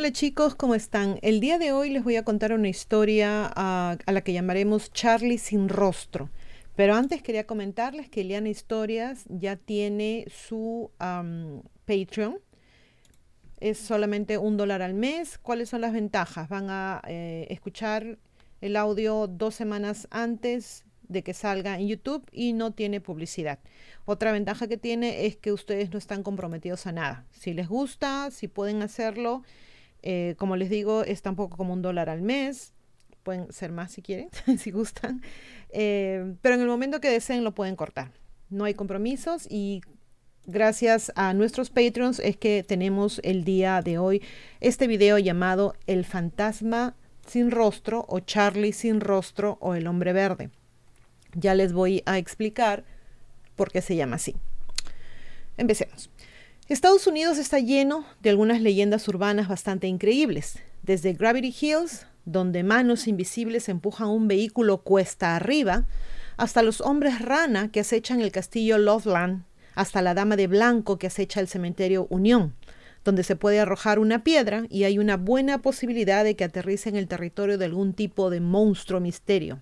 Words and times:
Hola 0.00 0.12
chicos, 0.12 0.54
¿cómo 0.54 0.74
están? 0.74 1.18
El 1.20 1.40
día 1.40 1.58
de 1.58 1.72
hoy 1.72 1.90
les 1.90 2.02
voy 2.02 2.16
a 2.16 2.24
contar 2.24 2.54
una 2.54 2.70
historia 2.70 3.52
a, 3.54 3.98
a 4.06 4.12
la 4.12 4.22
que 4.22 4.32
llamaremos 4.32 4.90
Charlie 4.94 5.36
sin 5.36 5.68
rostro. 5.68 6.30
Pero 6.74 6.94
antes 6.94 7.20
quería 7.20 7.46
comentarles 7.46 8.08
que 8.08 8.22
Eliana 8.22 8.48
Historias 8.48 9.26
ya 9.28 9.56
tiene 9.56 10.24
su 10.34 10.90
Patreon. 10.96 12.38
Es 13.58 13.76
solamente 13.76 14.38
un 14.38 14.56
dólar 14.56 14.80
al 14.80 14.94
mes. 14.94 15.36
¿Cuáles 15.36 15.68
son 15.68 15.82
las 15.82 15.92
ventajas? 15.92 16.48
Van 16.48 16.70
a 16.70 17.02
eh, 17.06 17.46
escuchar 17.50 18.16
el 18.62 18.76
audio 18.76 19.26
dos 19.26 19.54
semanas 19.54 20.08
antes 20.10 20.86
de 21.08 21.22
que 21.22 21.34
salga 21.34 21.78
en 21.78 21.88
YouTube 21.88 22.26
y 22.32 22.54
no 22.54 22.70
tiene 22.70 23.02
publicidad. 23.02 23.58
Otra 24.06 24.32
ventaja 24.32 24.66
que 24.66 24.78
tiene 24.78 25.26
es 25.26 25.36
que 25.36 25.52
ustedes 25.52 25.92
no 25.92 25.98
están 25.98 26.22
comprometidos 26.22 26.86
a 26.86 26.92
nada. 26.92 27.26
Si 27.32 27.52
les 27.52 27.68
gusta, 27.68 28.30
si 28.30 28.48
pueden 28.48 28.80
hacerlo, 28.80 29.42
eh, 30.02 30.34
como 30.38 30.56
les 30.56 30.70
digo, 30.70 31.04
es 31.04 31.22
tampoco 31.22 31.56
como 31.56 31.72
un 31.72 31.82
dólar 31.82 32.08
al 32.08 32.22
mes. 32.22 32.72
Pueden 33.22 33.52
ser 33.52 33.72
más 33.72 33.92
si 33.92 34.02
quieren, 34.02 34.28
si 34.58 34.70
gustan. 34.70 35.22
Eh, 35.70 36.34
pero 36.42 36.54
en 36.54 36.62
el 36.62 36.66
momento 36.66 37.00
que 37.00 37.10
deseen 37.10 37.44
lo 37.44 37.54
pueden 37.54 37.76
cortar. 37.76 38.12
No 38.48 38.64
hay 38.64 38.74
compromisos 38.74 39.46
y 39.48 39.82
gracias 40.46 41.12
a 41.14 41.32
nuestros 41.34 41.70
Patreons 41.70 42.18
es 42.18 42.36
que 42.36 42.64
tenemos 42.64 43.20
el 43.22 43.44
día 43.44 43.82
de 43.82 43.98
hoy 43.98 44.22
este 44.60 44.86
video 44.86 45.18
llamado 45.18 45.74
El 45.86 46.04
fantasma 46.04 46.96
sin 47.26 47.50
rostro 47.50 48.04
o 48.08 48.20
Charlie 48.20 48.72
sin 48.72 49.00
rostro 49.00 49.58
o 49.60 49.74
el 49.74 49.86
hombre 49.86 50.12
verde. 50.12 50.50
Ya 51.34 51.54
les 51.54 51.72
voy 51.72 52.02
a 52.06 52.18
explicar 52.18 52.84
por 53.54 53.70
qué 53.70 53.82
se 53.82 53.94
llama 53.94 54.16
así. 54.16 54.34
Empecemos. 55.56 56.10
Estados 56.70 57.08
Unidos 57.08 57.38
está 57.38 57.58
lleno 57.58 58.04
de 58.20 58.30
algunas 58.30 58.60
leyendas 58.60 59.08
urbanas 59.08 59.48
bastante 59.48 59.88
increíbles, 59.88 60.60
desde 60.84 61.14
Gravity 61.14 61.52
Hills, 61.60 62.06
donde 62.24 62.62
manos 62.62 63.08
invisibles 63.08 63.68
empujan 63.68 64.06
un 64.06 64.28
vehículo 64.28 64.82
cuesta 64.82 65.34
arriba, 65.34 65.88
hasta 66.36 66.62
los 66.62 66.80
hombres 66.80 67.20
rana 67.20 67.72
que 67.72 67.80
acechan 67.80 68.20
el 68.20 68.30
castillo 68.30 68.78
Loveland, 68.78 69.42
hasta 69.74 70.00
la 70.00 70.14
dama 70.14 70.36
de 70.36 70.46
blanco 70.46 70.96
que 70.96 71.08
acecha 71.08 71.40
el 71.40 71.48
cementerio 71.48 72.06
Unión, 72.08 72.54
donde 73.04 73.24
se 73.24 73.34
puede 73.34 73.58
arrojar 73.58 73.98
una 73.98 74.22
piedra 74.22 74.62
y 74.70 74.84
hay 74.84 75.00
una 75.00 75.16
buena 75.16 75.62
posibilidad 75.62 76.22
de 76.22 76.36
que 76.36 76.44
aterrice 76.44 76.88
en 76.88 76.94
el 76.94 77.08
territorio 77.08 77.58
de 77.58 77.64
algún 77.64 77.94
tipo 77.94 78.30
de 78.30 78.38
monstruo 78.38 79.00
misterio. 79.00 79.60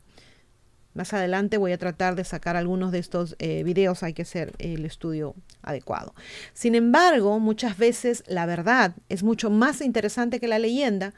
Más 0.99 1.13
adelante 1.13 1.59
voy 1.59 1.71
a 1.71 1.79
tratar 1.79 2.17
de 2.17 2.25
sacar 2.25 2.57
algunos 2.57 2.91
de 2.91 2.99
estos 2.99 3.37
eh, 3.39 3.63
videos, 3.63 4.03
hay 4.03 4.15
que 4.15 4.23
hacer 4.23 4.53
el 4.59 4.85
estudio 4.85 5.37
adecuado. 5.63 6.13
Sin 6.55 6.75
embargo, 6.75 7.39
muchas 7.39 7.79
veces 7.79 8.25
la 8.27 8.47
verdad 8.47 8.97
es 9.09 9.23
mucho 9.23 9.49
más 9.49 9.81
interesante 9.81 10.41
que 10.41 10.49
la 10.49 10.59
leyenda 10.59 11.15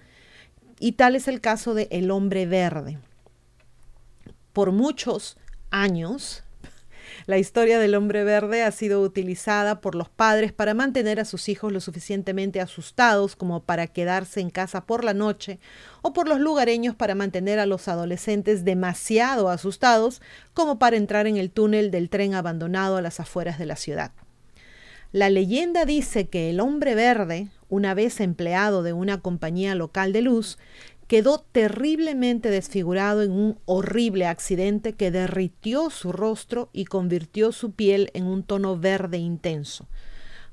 y 0.80 0.92
tal 0.92 1.16
es 1.16 1.28
el 1.28 1.40
caso 1.40 1.72
de 1.72 1.88
El 1.90 2.10
hombre 2.10 2.44
verde. 2.44 2.98
Por 4.52 4.70
muchos 4.70 5.38
años, 5.70 6.44
la 7.26 7.38
historia 7.38 7.78
del 7.78 7.94
hombre 7.94 8.24
verde 8.24 8.62
ha 8.62 8.70
sido 8.70 9.00
utilizada 9.00 9.80
por 9.80 9.94
los 9.94 10.08
padres 10.08 10.52
para 10.52 10.74
mantener 10.74 11.20
a 11.20 11.24
sus 11.24 11.48
hijos 11.48 11.72
lo 11.72 11.80
suficientemente 11.80 12.60
asustados 12.60 13.36
como 13.36 13.62
para 13.62 13.86
quedarse 13.86 14.40
en 14.40 14.50
casa 14.50 14.86
por 14.86 15.04
la 15.04 15.14
noche 15.14 15.58
o 16.02 16.12
por 16.12 16.28
los 16.28 16.40
lugareños 16.40 16.94
para 16.94 17.14
mantener 17.14 17.58
a 17.58 17.66
los 17.66 17.88
adolescentes 17.88 18.64
demasiado 18.64 19.48
asustados 19.48 20.22
como 20.54 20.78
para 20.78 20.96
entrar 20.96 21.26
en 21.26 21.36
el 21.36 21.50
túnel 21.50 21.90
del 21.90 22.08
tren 22.08 22.34
abandonado 22.34 22.96
a 22.96 23.02
las 23.02 23.20
afueras 23.20 23.58
de 23.58 23.66
la 23.66 23.76
ciudad. 23.76 24.12
La 25.12 25.28
leyenda 25.28 25.84
dice 25.84 26.28
que 26.28 26.50
el 26.50 26.60
hombre 26.60 26.94
verde, 26.94 27.48
una 27.68 27.94
vez 27.94 28.20
empleado 28.20 28.84
de 28.84 28.92
una 28.92 29.20
compañía 29.20 29.74
local 29.74 30.12
de 30.12 30.22
luz, 30.22 30.56
quedó 31.10 31.40
terriblemente 31.40 32.50
desfigurado 32.50 33.24
en 33.24 33.32
un 33.32 33.58
horrible 33.64 34.26
accidente 34.26 34.92
que 34.92 35.10
derritió 35.10 35.90
su 35.90 36.12
rostro 36.12 36.70
y 36.72 36.84
convirtió 36.84 37.50
su 37.50 37.72
piel 37.72 38.12
en 38.14 38.26
un 38.26 38.44
tono 38.44 38.78
verde 38.78 39.18
intenso. 39.18 39.88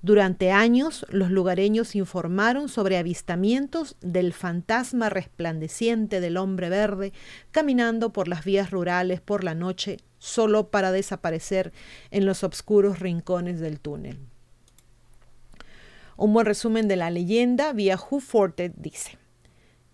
Durante 0.01 0.51
años, 0.51 1.05
los 1.09 1.29
lugareños 1.29 1.95
informaron 1.95 2.69
sobre 2.69 2.97
avistamientos 2.97 3.97
del 4.01 4.33
fantasma 4.33 5.11
resplandeciente 5.11 6.21
del 6.21 6.37
hombre 6.37 6.69
verde 6.69 7.13
caminando 7.51 8.11
por 8.11 8.27
las 8.27 8.43
vías 8.43 8.71
rurales 8.71 9.21
por 9.21 9.43
la 9.43 9.53
noche 9.53 9.97
solo 10.17 10.71
para 10.71 10.91
desaparecer 10.91 11.71
en 12.09 12.25
los 12.25 12.43
oscuros 12.43 12.97
rincones 12.97 13.59
del 13.59 13.79
túnel. 13.79 14.17
Un 16.15 16.33
buen 16.33 16.47
resumen 16.47 16.87
de 16.87 16.95
la 16.95 17.11
leyenda 17.11 17.73
vía 17.73 17.95
Who 17.95 18.21
Forte 18.21 18.73
dice, 18.75 19.19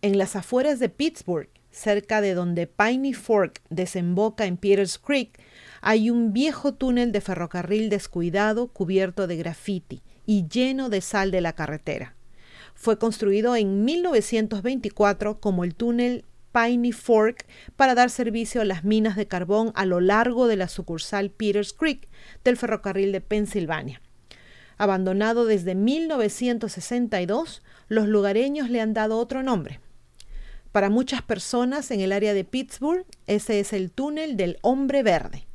en 0.03 0.17
las 0.17 0.35
afueras 0.35 0.79
de 0.79 0.89
Pittsburgh, 0.89 1.49
cerca 1.71 2.19
de 2.19 2.33
donde 2.33 2.67
Piney 2.67 3.13
Fork 3.13 3.61
desemboca 3.69 4.45
en 4.45 4.57
Peters 4.57 4.99
Creek, 4.99 5.39
hay 5.81 6.09
un 6.09 6.33
viejo 6.33 6.73
túnel 6.73 7.13
de 7.13 7.21
ferrocarril 7.21 7.89
descuidado 7.89 8.67
cubierto 8.67 9.27
de 9.27 9.37
graffiti 9.37 10.03
y 10.25 10.45
lleno 10.49 10.89
de 10.89 10.99
sal 10.99 11.31
de 11.31 11.39
la 11.39 11.53
carretera. 11.53 12.15
Fue 12.75 12.99
construido 12.99 13.55
en 13.55 13.85
1924 13.85 15.39
como 15.39 15.63
el 15.63 15.73
túnel 15.73 16.25
Piney 16.51 16.91
Fork 16.91 17.45
para 17.77 17.95
dar 17.95 18.09
servicio 18.09 18.59
a 18.59 18.65
las 18.65 18.83
minas 18.83 19.15
de 19.15 19.27
carbón 19.27 19.71
a 19.73 19.85
lo 19.85 20.01
largo 20.01 20.47
de 20.47 20.57
la 20.57 20.67
sucursal 20.67 21.31
Peters 21.31 21.71
Creek 21.71 22.09
del 22.43 22.57
ferrocarril 22.57 23.13
de 23.13 23.21
Pensilvania. 23.21 24.01
Abandonado 24.77 25.45
desde 25.45 25.75
1962, 25.75 27.63
los 27.87 28.07
lugareños 28.09 28.69
le 28.69 28.81
han 28.81 28.93
dado 28.93 29.17
otro 29.17 29.43
nombre. 29.43 29.79
Para 30.73 30.89
muchas 30.89 31.21
personas 31.21 31.91
en 31.91 32.01
el 32.01 32.11
área 32.11 32.33
de 32.33 32.43
Pittsburgh, 32.43 33.05
ese 33.27 33.59
es 33.59 33.73
el 33.73 33.91
túnel 33.91 34.37
del 34.37 34.57
hombre 34.63 35.03
verde. 35.03 35.45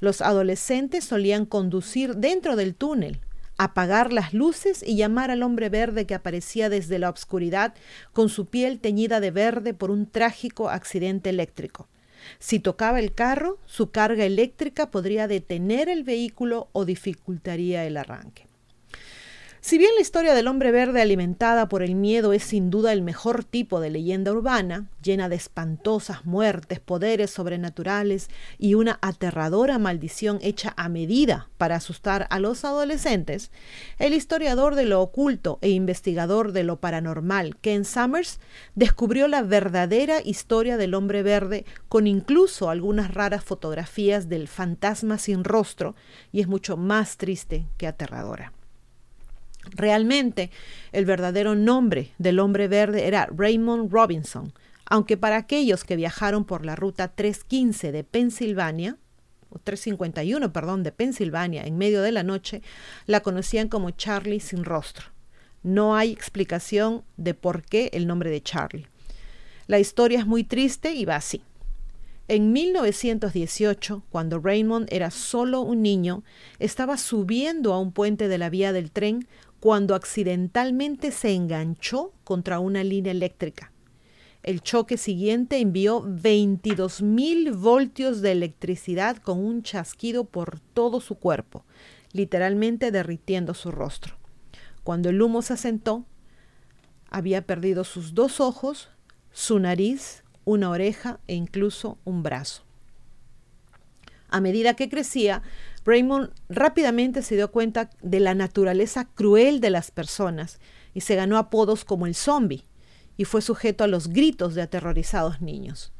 Los 0.00 0.20
adolescentes 0.20 1.02
solían 1.02 1.46
conducir 1.46 2.16
dentro 2.16 2.56
del 2.56 2.74
túnel, 2.74 3.20
apagar 3.56 4.12
las 4.12 4.34
luces 4.34 4.82
y 4.86 4.96
llamar 4.96 5.30
al 5.30 5.42
hombre 5.42 5.70
verde 5.70 6.04
que 6.04 6.14
aparecía 6.14 6.68
desde 6.68 6.98
la 6.98 7.08
oscuridad 7.08 7.72
con 8.12 8.28
su 8.28 8.48
piel 8.48 8.80
teñida 8.80 9.18
de 9.20 9.30
verde 9.30 9.72
por 9.72 9.90
un 9.90 10.04
trágico 10.04 10.68
accidente 10.68 11.30
eléctrico. 11.30 11.88
Si 12.38 12.60
tocaba 12.60 13.00
el 13.00 13.14
carro, 13.14 13.56
su 13.64 13.90
carga 13.90 14.26
eléctrica 14.26 14.90
podría 14.90 15.26
detener 15.26 15.88
el 15.88 16.04
vehículo 16.04 16.68
o 16.72 16.84
dificultaría 16.84 17.86
el 17.86 17.96
arranque. 17.96 18.49
Si 19.62 19.76
bien 19.76 19.90
la 19.94 20.00
historia 20.00 20.32
del 20.32 20.48
hombre 20.48 20.70
verde 20.70 21.02
alimentada 21.02 21.68
por 21.68 21.82
el 21.82 21.94
miedo 21.94 22.32
es 22.32 22.44
sin 22.44 22.70
duda 22.70 22.94
el 22.94 23.02
mejor 23.02 23.44
tipo 23.44 23.78
de 23.78 23.90
leyenda 23.90 24.32
urbana, 24.32 24.88
llena 25.02 25.28
de 25.28 25.36
espantosas 25.36 26.24
muertes, 26.24 26.80
poderes 26.80 27.30
sobrenaturales 27.30 28.30
y 28.58 28.72
una 28.72 28.98
aterradora 29.02 29.78
maldición 29.78 30.38
hecha 30.40 30.72
a 30.78 30.88
medida 30.88 31.50
para 31.58 31.76
asustar 31.76 32.26
a 32.30 32.38
los 32.38 32.64
adolescentes, 32.64 33.50
el 33.98 34.14
historiador 34.14 34.76
de 34.76 34.86
lo 34.86 35.02
oculto 35.02 35.58
e 35.60 35.68
investigador 35.68 36.52
de 36.52 36.64
lo 36.64 36.80
paranormal 36.80 37.58
Ken 37.58 37.84
Summers 37.84 38.40
descubrió 38.74 39.28
la 39.28 39.42
verdadera 39.42 40.22
historia 40.24 40.78
del 40.78 40.94
hombre 40.94 41.22
verde 41.22 41.66
con 41.90 42.06
incluso 42.06 42.70
algunas 42.70 43.12
raras 43.12 43.44
fotografías 43.44 44.30
del 44.30 44.48
fantasma 44.48 45.18
sin 45.18 45.44
rostro 45.44 45.94
y 46.32 46.40
es 46.40 46.48
mucho 46.48 46.78
más 46.78 47.18
triste 47.18 47.66
que 47.76 47.86
aterradora. 47.86 48.54
Realmente, 49.70 50.50
el 50.92 51.04
verdadero 51.04 51.54
nombre 51.54 52.12
del 52.18 52.38
hombre 52.38 52.68
verde 52.68 53.06
era 53.06 53.26
Raymond 53.26 53.92
Robinson, 53.92 54.52
aunque 54.86 55.16
para 55.16 55.36
aquellos 55.36 55.84
que 55.84 55.96
viajaron 55.96 56.44
por 56.44 56.64
la 56.64 56.76
ruta 56.76 57.08
315 57.08 57.92
de 57.92 58.04
Pensilvania, 58.04 58.96
o 59.50 59.58
351, 59.58 60.52
perdón, 60.52 60.82
de 60.82 60.92
Pensilvania 60.92 61.64
en 61.64 61.76
medio 61.76 62.02
de 62.02 62.12
la 62.12 62.22
noche, 62.22 62.62
la 63.06 63.20
conocían 63.20 63.68
como 63.68 63.90
Charlie 63.90 64.40
sin 64.40 64.64
rostro. 64.64 65.06
No 65.62 65.94
hay 65.94 66.10
explicación 66.10 67.04
de 67.16 67.34
por 67.34 67.62
qué 67.62 67.90
el 67.92 68.06
nombre 68.06 68.30
de 68.30 68.42
Charlie. 68.42 68.86
La 69.66 69.78
historia 69.78 70.20
es 70.20 70.26
muy 70.26 70.42
triste 70.42 70.94
y 70.94 71.04
va 71.04 71.16
así. 71.16 71.42
En 72.28 72.52
1918, 72.52 74.04
cuando 74.08 74.38
Raymond 74.38 74.86
era 74.92 75.10
solo 75.10 75.62
un 75.62 75.82
niño, 75.82 76.22
estaba 76.60 76.96
subiendo 76.96 77.72
a 77.72 77.80
un 77.80 77.90
puente 77.90 78.28
de 78.28 78.38
la 78.38 78.50
vía 78.50 78.72
del 78.72 78.92
tren 78.92 79.26
cuando 79.60 79.94
accidentalmente 79.94 81.10
se 81.12 81.32
enganchó 81.34 82.12
contra 82.24 82.58
una 82.58 82.82
línea 82.82 83.12
eléctrica. 83.12 83.72
El 84.42 84.62
choque 84.62 84.96
siguiente 84.96 85.58
envió 85.58 86.02
22.000 86.02 87.54
voltios 87.54 88.22
de 88.22 88.32
electricidad 88.32 89.18
con 89.18 89.38
un 89.38 89.62
chasquido 89.62 90.24
por 90.24 90.60
todo 90.60 91.00
su 91.00 91.16
cuerpo, 91.16 91.64
literalmente 92.12 92.90
derritiendo 92.90 93.52
su 93.52 93.70
rostro. 93.70 94.16
Cuando 94.82 95.10
el 95.10 95.20
humo 95.20 95.42
se 95.42 95.52
asentó, 95.52 96.06
Había 97.10 97.42
perdido 97.42 97.82
sus 97.82 98.14
dos 98.14 98.40
ojos, 98.40 98.88
su 99.32 99.58
nariz, 99.58 100.22
una 100.44 100.70
oreja 100.70 101.18
e 101.26 101.34
incluso 101.34 101.98
un 102.04 102.22
brazo. 102.22 102.62
A 104.28 104.40
medida 104.40 104.74
que 104.74 104.88
crecía, 104.88 105.42
Raymond 105.84 106.30
rápidamente 106.48 107.22
se 107.22 107.36
dio 107.36 107.50
cuenta 107.50 107.90
de 108.02 108.20
la 108.20 108.34
naturaleza 108.34 109.06
cruel 109.14 109.60
de 109.60 109.70
las 109.70 109.90
personas 109.90 110.60
y 110.94 111.00
se 111.00 111.16
ganó 111.16 111.38
apodos 111.38 111.84
como 111.84 112.06
el 112.06 112.14
zombie 112.14 112.66
y 113.16 113.24
fue 113.24 113.42
sujeto 113.42 113.84
a 113.84 113.86
los 113.86 114.08
gritos 114.08 114.54
de 114.54 114.62
aterrorizados 114.62 115.40
niños. 115.40 115.92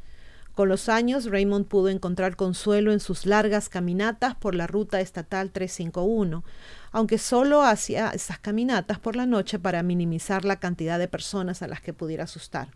Con 0.55 0.69
los 0.69 0.89
años, 0.89 1.27
Raymond 1.27 1.67
pudo 1.67 1.89
encontrar 1.89 2.37
consuelo 2.37 2.93
en 2.93 3.01
sus 3.01 3.25
largas 3.25 3.69
caminatas 3.69 4.35
por 4.35 4.55
la 4.55 4.67
ruta 4.67 5.01
estatal 5.01 5.53
351, 5.53 6.45
aunque 6.93 7.19
solo 7.19 7.63
hacía 7.63 8.11
esas 8.11 8.39
caminatas 8.39 8.99
por 8.99 9.17
la 9.17 9.27
noche 9.27 9.59
para 9.59 9.83
minimizar 9.83 10.45
la 10.45 10.59
cantidad 10.59 10.99
de 10.99 11.09
personas 11.09 11.63
a 11.63 11.69
las 11.69 11.81
que 11.81 11.95
pudiera 11.95 12.25
asustar. 12.25 12.69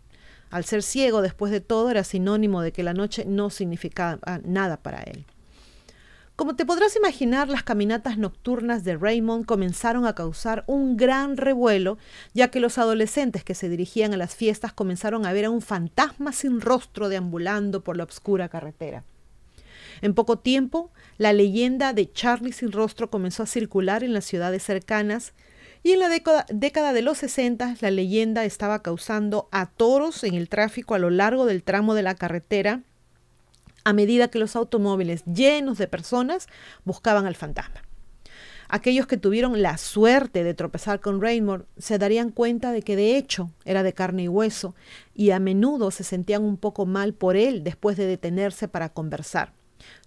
Al 0.49 0.63
ser 0.63 0.83
ciego, 0.83 1.21
después 1.21 1.51
de 1.51 1.61
todo, 1.61 1.91
era 1.91 2.03
sinónimo 2.03 2.61
de 2.61 2.71
que 2.71 2.81
la 2.81 2.93
noche 2.93 3.25
no 3.25 3.49
significaba 3.49 4.39
nada 4.43 4.77
para 4.77 5.01
él. 5.01 5.25
Como 6.35 6.57
te 6.57 6.65
podrás 6.65 6.97
imaginar, 6.97 7.47
las 7.47 7.63
caminatas 7.63 8.17
nocturnas 8.17 8.83
de 8.83 8.97
Raymond 8.97 9.45
comenzaron 9.45 10.05
a 10.05 10.15
causar 10.15 10.65
un 10.67 10.97
gran 10.97 11.37
revuelo, 11.37 11.97
ya 12.33 12.49
que 12.49 12.59
los 12.59 12.77
adolescentes 12.77 13.45
que 13.45 13.55
se 13.55 13.69
dirigían 13.69 14.13
a 14.13 14.17
las 14.17 14.35
fiestas 14.35 14.73
comenzaron 14.73 15.25
a 15.25 15.31
ver 15.31 15.45
a 15.45 15.49
un 15.49 15.61
fantasma 15.61 16.33
sin 16.33 16.59
rostro 16.59 17.07
deambulando 17.07 17.85
por 17.85 17.95
la 17.95 18.03
oscura 18.03 18.49
carretera. 18.49 19.05
En 20.01 20.13
poco 20.13 20.37
tiempo, 20.37 20.91
la 21.17 21.31
leyenda 21.31 21.93
de 21.93 22.11
Charlie 22.11 22.51
sin 22.51 22.73
rostro 22.73 23.09
comenzó 23.09 23.43
a 23.43 23.47
circular 23.47 24.03
en 24.03 24.13
las 24.13 24.25
ciudades 24.25 24.61
cercanas 24.61 25.31
y 25.83 25.93
en 25.93 25.99
la 25.99 26.09
década, 26.09 26.93
de 26.93 27.01
los 27.01 27.19
60 27.19 27.77
la 27.79 27.91
leyenda 27.91 28.43
estaba 28.43 28.81
causando 28.81 29.47
atoros 29.51 30.25
en 30.25 30.33
el 30.33 30.49
tráfico 30.49 30.95
a 30.95 30.99
lo 30.99 31.11
largo 31.11 31.45
del 31.45 31.63
tramo 31.63 31.93
de 31.93 32.03
la 32.03 32.15
carretera 32.15 32.81
a 33.85 33.93
medida 33.93 34.27
que 34.27 34.39
los 34.39 34.57
automóviles 34.57 35.23
llenos 35.25 35.77
de 35.77 35.87
personas 35.87 36.47
buscaban 36.83 37.25
al 37.25 37.35
fantasma. 37.35 37.83
Aquellos 38.67 39.05
que 39.05 39.17
tuvieron 39.17 39.61
la 39.61 39.77
suerte 39.77 40.43
de 40.43 40.55
tropezar 40.55 40.99
con 40.99 41.21
Raymond 41.21 41.65
se 41.77 41.99
darían 41.99 42.31
cuenta 42.31 42.71
de 42.71 42.81
que 42.81 42.95
de 42.95 43.15
hecho 43.15 43.51
era 43.63 43.83
de 43.83 43.93
carne 43.93 44.23
y 44.23 44.27
hueso 44.27 44.73
y 45.13 45.29
a 45.29 45.39
menudo 45.39 45.91
se 45.91 46.03
sentían 46.03 46.43
un 46.43 46.57
poco 46.57 46.87
mal 46.87 47.13
por 47.13 47.35
él 47.35 47.63
después 47.63 47.95
de 47.95 48.07
detenerse 48.07 48.67
para 48.67 48.89
conversar. 48.89 49.53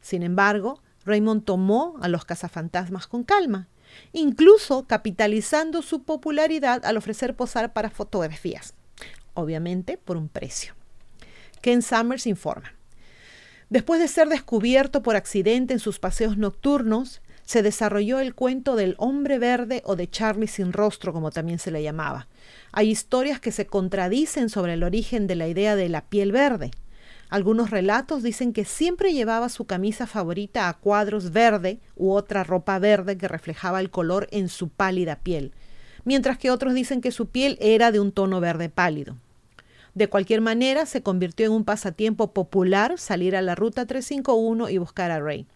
Sin 0.01 0.25
embargo, 0.25 0.83
Raymond 1.05 1.45
tomó 1.45 1.97
a 2.03 2.09
los 2.09 2.25
cazafantasmas 2.25 3.07
con 3.07 3.23
calma, 3.23 3.69
incluso 4.13 4.87
capitalizando 4.87 5.81
su 5.83 6.03
popularidad 6.03 6.85
al 6.85 6.97
ofrecer 6.97 7.37
posar 7.37 7.73
para 7.73 7.91
fotografías, 7.91 8.75
obviamente 9.35 9.99
por 9.99 10.17
un 10.17 10.29
precio. 10.29 10.75
Ken 11.63 11.81
Summers 11.81 12.27
informa. 12.27 12.78
Después 13.71 14.01
de 14.01 14.09
ser 14.09 14.29
descubierto 14.29 15.03
por 15.03 15.17
accidente 15.17 15.75
en 15.75 15.79
sus 15.79 15.99
paseos 15.99 16.39
nocturnos, 16.39 17.21
se 17.45 17.63
desarrolló 17.63 18.21
el 18.21 18.35
cuento 18.35 18.77
del 18.77 18.95
hombre 18.99 19.39
verde 19.39 19.83
o 19.85 19.97
de 19.97 20.09
Charlie 20.09 20.49
sin 20.49 20.73
rostro, 20.73 21.13
como 21.13 21.31
también 21.31 21.59
se 21.59 21.71
le 21.71 21.83
llamaba. 21.83 22.29
Hay 22.73 22.91
historias 22.91 23.41
que 23.41 23.53
se 23.53 23.67
contradicen 23.67 24.49
sobre 24.49 24.75
el 24.75 24.83
origen 24.83 25.27
de 25.27 25.35
la 25.35 25.49
idea 25.49 25.77
de 25.77 25.89
la 25.89 26.03
piel 26.03 26.33
verde. 26.33 26.71
Algunos 27.31 27.71
relatos 27.71 28.23
dicen 28.23 28.55
que 28.55 28.65
siempre 28.65 29.13
llevaba 29.13 29.51
su 29.51 29.67
camisa 29.67 30.07
favorita 30.07 30.69
a 30.69 30.75
cuadros 30.75 31.31
verde 31.31 31.79
u 31.95 32.13
otra 32.13 32.45
ropa 32.45 32.79
verde 32.79 33.19
que 33.19 33.29
reflejaba 33.29 33.81
el 33.81 33.91
color 33.91 34.29
en 34.31 34.49
su 34.49 34.71
pálida 34.71 35.17
piel, 35.17 35.53
mientras 36.05 36.39
que 36.39 36.51
otros 36.51 36.73
dicen 36.73 37.03
que 37.03 37.13
su 37.13 37.29
piel 37.29 37.59
era 37.61 37.93
de 37.93 38.01
un 38.01 38.13
tono 38.13 38.41
verde 38.41 38.71
pálido. 38.71 39.17
De 39.95 40.09
cualquier 40.09 40.41
manera, 40.41 40.87
se 40.87 41.03
convirtió 41.03 41.47
en 41.47 41.53
un 41.53 41.65
pasatiempo 41.65 42.33
popular 42.33 42.99
salir 42.99 43.37
a 43.37 43.43
la 43.43 43.55
ruta 43.55 43.87
351 43.87 44.69
y 44.69 44.79
buscar 44.79 45.11
a 45.11 45.21
Ray. 45.21 45.47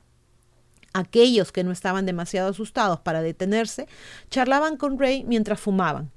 Aquellos 0.94 1.52
que 1.52 1.64
no 1.64 1.72
estaban 1.72 2.06
demasiado 2.06 2.50
asustados 2.50 3.00
para 3.00 3.22
detenerse 3.22 3.86
charlaban 4.30 4.76
con 4.76 4.98
Ray 4.98 5.24
mientras 5.24 5.60
fumaban. 5.60 6.10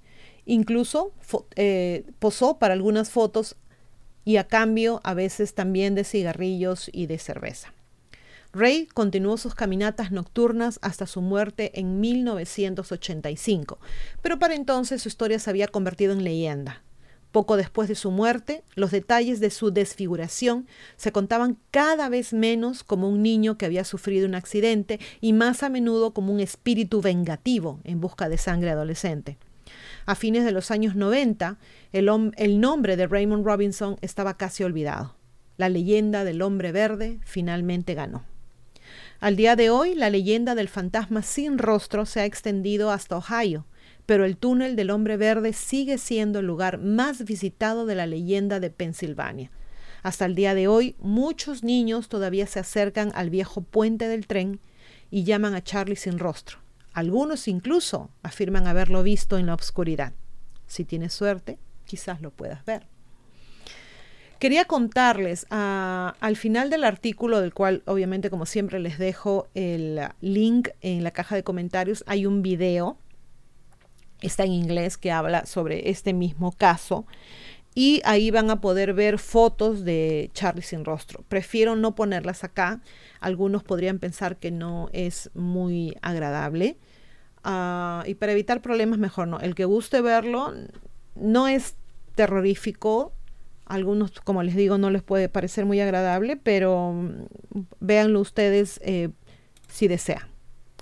Incluso 0.45 1.11
eh, 1.55 2.05
posó 2.19 2.59
para 2.59 2.73
algunas 2.73 3.09
fotos 3.09 3.55
y 4.25 4.37
a 4.37 4.47
cambio 4.47 5.01
a 5.03 5.13
veces 5.13 5.53
también 5.53 5.95
de 5.95 6.03
cigarrillos 6.03 6.89
y 6.91 7.05
de 7.05 7.19
cerveza. 7.19 7.73
Ray 8.55 8.87
continuó 8.87 9.37
sus 9.37 9.53
caminatas 9.53 10.11
nocturnas 10.11 10.79
hasta 10.81 11.07
su 11.07 11.21
muerte 11.21 11.77
en 11.79 11.99
1985, 11.99 13.79
pero 14.21 14.39
para 14.39 14.55
entonces 14.55 15.01
su 15.01 15.09
historia 15.09 15.39
se 15.39 15.49
había 15.49 15.67
convertido 15.67 16.13
en 16.13 16.23
leyenda. 16.23 16.81
Poco 17.35 17.57
después 17.57 17.89
de 17.89 17.95
su 17.95 18.11
muerte, 18.11 18.63
los 18.75 18.91
detalles 18.91 19.41
de 19.41 19.49
su 19.49 19.69
desfiguración 19.69 20.67
se 20.95 21.11
contaban 21.11 21.57
cada 21.69 22.07
vez 22.07 22.31
menos 22.31 22.85
como 22.85 23.09
un 23.09 23.21
niño 23.23 23.57
que 23.57 23.65
había 23.65 23.83
sufrido 23.83 24.25
un 24.25 24.35
accidente 24.35 25.01
y 25.19 25.33
más 25.33 25.61
a 25.61 25.67
menudo 25.67 26.13
como 26.13 26.31
un 26.31 26.39
espíritu 26.39 27.01
vengativo 27.01 27.81
en 27.83 27.99
busca 27.99 28.29
de 28.29 28.37
sangre 28.37 28.69
adolescente. 28.69 29.37
A 30.05 30.15
fines 30.15 30.45
de 30.45 30.53
los 30.53 30.71
años 30.71 30.95
90, 30.95 31.57
el, 31.91 32.09
el 32.37 32.61
nombre 32.61 32.95
de 32.95 33.05
Raymond 33.05 33.45
Robinson 33.45 33.97
estaba 33.99 34.37
casi 34.37 34.63
olvidado. 34.63 35.17
La 35.57 35.67
leyenda 35.67 36.23
del 36.23 36.41
hombre 36.41 36.71
verde 36.71 37.19
finalmente 37.25 37.95
ganó. 37.95 38.23
Al 39.19 39.35
día 39.35 39.57
de 39.57 39.69
hoy, 39.69 39.93
la 39.93 40.09
leyenda 40.09 40.55
del 40.55 40.69
fantasma 40.69 41.21
sin 41.21 41.57
rostro 41.57 42.05
se 42.05 42.21
ha 42.21 42.25
extendido 42.25 42.91
hasta 42.91 43.17
Ohio, 43.17 43.65
pero 44.05 44.25
el 44.25 44.37
túnel 44.37 44.75
del 44.75 44.91
hombre 44.91 45.17
verde 45.17 45.53
sigue 45.53 45.97
siendo 45.97 46.39
el 46.39 46.45
lugar 46.45 46.77
más 46.77 47.23
visitado 47.25 47.85
de 47.85 47.95
la 47.95 48.05
leyenda 48.05 48.59
de 48.59 48.69
Pensilvania. 48.69 49.51
Hasta 50.03 50.25
el 50.25 50.35
día 50.35 50.53
de 50.53 50.67
hoy, 50.67 50.95
muchos 50.99 51.63
niños 51.63 52.09
todavía 52.09 52.45
se 52.45 52.59
acercan 52.59 53.11
al 53.15 53.29
viejo 53.29 53.61
puente 53.61 54.07
del 54.07 54.27
tren 54.27 54.59
y 55.09 55.23
llaman 55.23 55.55
a 55.55 55.63
Charlie 55.63 55.95
sin 55.95 56.19
rostro. 56.19 56.59
Algunos 56.93 57.47
incluso 57.47 58.11
afirman 58.21 58.67
haberlo 58.67 59.01
visto 59.01 59.37
en 59.37 59.47
la 59.47 59.55
oscuridad. 59.55 60.13
Si 60.67 60.85
tienes 60.85 61.13
suerte, 61.13 61.57
quizás 61.85 62.21
lo 62.21 62.31
puedas 62.31 62.63
ver. 62.65 62.87
Quería 64.39 64.65
contarles 64.65 65.47
ah, 65.49 66.15
al 66.19 66.35
final 66.35 66.69
del 66.69 66.83
artículo, 66.83 67.41
del 67.41 67.53
cual 67.53 67.81
obviamente 67.85 68.29
como 68.29 68.45
siempre 68.45 68.79
les 68.79 68.99
dejo 68.99 69.47
el 69.55 69.99
link 70.21 70.69
en 70.81 71.03
la 71.03 71.11
caja 71.11 71.35
de 71.35 71.43
comentarios, 71.43 72.03
hay 72.05 72.25
un 72.25 72.41
video 72.41 72.97
está 74.25 74.43
en 74.43 74.51
inglés 74.51 74.97
que 74.97 75.11
habla 75.11 75.45
sobre 75.45 75.89
este 75.89 76.13
mismo 76.13 76.51
caso 76.51 77.05
y 77.77 78.01
ahí 78.05 78.31
van 78.31 78.49
a 78.49 78.61
poder 78.61 78.93
ver 78.93 79.19
fotos 79.19 79.83
de 79.83 80.31
Charlie 80.33 80.61
sin 80.61 80.85
rostro. 80.85 81.25
Prefiero 81.27 81.75
no 81.75 81.93
ponerlas 81.93 82.45
acá. 82.45 82.79
Algunos 83.19 83.63
podrían 83.63 83.99
pensar 83.99 84.37
que 84.37 84.49
no 84.49 84.89
es 84.93 85.29
muy 85.33 85.93
agradable. 86.01 86.77
Ah, 87.43 88.05
y 88.07 88.15
para 88.15 88.31
evitar 88.31 88.61
problemas, 88.61 88.97
mejor 88.97 89.27
no. 89.27 89.41
El 89.41 89.55
que 89.55 89.65
guste 89.65 89.99
verlo 89.99 90.53
no 91.15 91.49
es 91.49 91.75
terrorífico. 92.15 93.11
Algunos, 93.65 94.11
como 94.21 94.41
les 94.41 94.55
digo, 94.55 94.77
no 94.77 94.89
les 94.89 95.03
puede 95.03 95.27
parecer 95.27 95.65
muy 95.65 95.81
agradable, 95.81 96.37
pero 96.37 96.93
mm, 96.93 97.61
véanlo 97.81 98.21
ustedes 98.21 98.79
eh, 98.85 99.09
si 99.67 99.89
desean, 99.89 100.29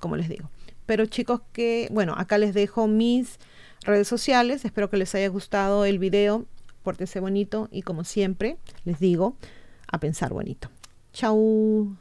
como 0.00 0.14
les 0.14 0.28
digo. 0.28 0.48
Pero 0.86 1.06
chicos, 1.06 1.40
que 1.52 1.88
bueno, 1.90 2.14
acá 2.16 2.38
les 2.38 2.54
dejo 2.54 2.86
mis 2.86 3.38
redes 3.82 4.08
sociales. 4.08 4.64
Espero 4.64 4.90
que 4.90 4.96
les 4.96 5.14
haya 5.14 5.28
gustado 5.28 5.84
el 5.84 5.98
video. 5.98 6.44
Pórtense 6.82 7.20
bonito 7.20 7.68
y 7.70 7.82
como 7.82 8.04
siempre, 8.04 8.58
les 8.84 8.98
digo, 8.98 9.36
a 9.90 9.98
pensar 9.98 10.32
bonito. 10.32 10.68
Chau. 11.12 11.96